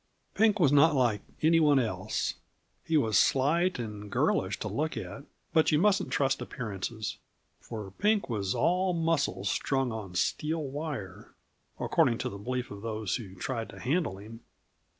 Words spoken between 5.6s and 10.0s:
you mustn't trust appearances; for Pink was all muscle strung